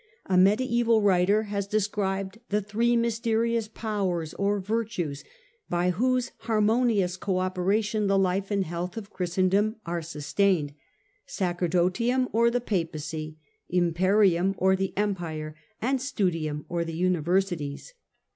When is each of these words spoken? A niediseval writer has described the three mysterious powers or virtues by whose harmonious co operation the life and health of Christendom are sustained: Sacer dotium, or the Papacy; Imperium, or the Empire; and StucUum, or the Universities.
A 0.25 0.33
niediseval 0.35 1.03
writer 1.03 1.43
has 1.43 1.67
described 1.67 2.39
the 2.49 2.59
three 2.59 2.95
mysterious 2.97 3.67
powers 3.67 4.33
or 4.33 4.59
virtues 4.59 5.23
by 5.69 5.91
whose 5.91 6.31
harmonious 6.39 7.15
co 7.17 7.37
operation 7.37 8.07
the 8.07 8.17
life 8.17 8.49
and 8.49 8.65
health 8.65 8.97
of 8.97 9.11
Christendom 9.11 9.75
are 9.85 10.01
sustained: 10.01 10.73
Sacer 11.27 11.67
dotium, 11.69 12.25
or 12.33 12.49
the 12.49 12.59
Papacy; 12.59 13.37
Imperium, 13.69 14.55
or 14.57 14.75
the 14.75 14.91
Empire; 14.97 15.53
and 15.79 15.99
StucUum, 15.99 16.65
or 16.67 16.83
the 16.83 16.95
Universities. 16.95 17.93